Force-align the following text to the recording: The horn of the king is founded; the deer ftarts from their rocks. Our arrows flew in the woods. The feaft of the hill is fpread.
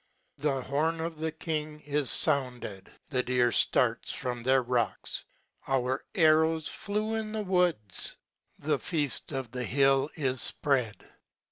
The 0.39 0.61
horn 0.63 0.99
of 0.99 1.19
the 1.19 1.31
king 1.31 1.79
is 1.81 2.11
founded; 2.23 2.89
the 3.11 3.21
deer 3.21 3.51
ftarts 3.51 4.11
from 4.13 4.41
their 4.41 4.63
rocks. 4.63 5.25
Our 5.67 6.03
arrows 6.15 6.67
flew 6.67 7.13
in 7.13 7.33
the 7.33 7.43
woods. 7.43 8.17
The 8.57 8.79
feaft 8.79 9.31
of 9.31 9.51
the 9.51 9.63
hill 9.63 10.09
is 10.15 10.51
fpread. 10.63 11.03